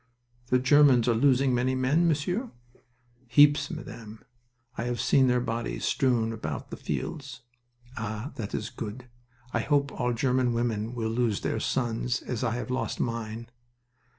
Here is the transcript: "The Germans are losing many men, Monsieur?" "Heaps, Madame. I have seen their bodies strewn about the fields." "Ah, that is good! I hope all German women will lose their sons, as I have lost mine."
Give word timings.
"The 0.47 0.57
Germans 0.57 1.07
are 1.07 1.13
losing 1.13 1.53
many 1.53 1.75
men, 1.75 2.07
Monsieur?" 2.07 2.49
"Heaps, 3.27 3.69
Madame. 3.69 4.23
I 4.75 4.85
have 4.85 4.99
seen 4.99 5.27
their 5.27 5.39
bodies 5.39 5.85
strewn 5.85 6.33
about 6.33 6.71
the 6.71 6.75
fields." 6.75 7.41
"Ah, 7.97 8.31
that 8.33 8.55
is 8.55 8.71
good! 8.71 9.05
I 9.53 9.59
hope 9.59 9.91
all 9.91 10.11
German 10.11 10.53
women 10.53 10.95
will 10.95 11.11
lose 11.11 11.41
their 11.41 11.59
sons, 11.59 12.23
as 12.23 12.43
I 12.43 12.55
have 12.55 12.71
lost 12.71 12.99
mine." 12.99 13.51